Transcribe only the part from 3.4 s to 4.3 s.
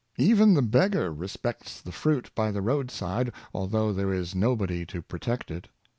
although there